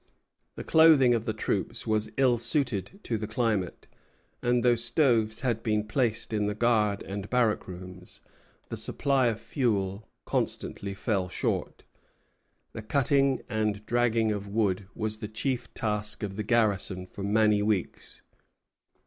[0.55, 3.87] The clothing of the troops was ill suited to the climate,
[4.41, 8.21] and, though stoves had been placed in the guard and barrack rooms,
[8.69, 11.83] the supply of fuel constantly fell short.
[12.73, 17.61] The cutting and dragging of wood was the chief task of the garrison for many
[17.61, 18.23] weeks.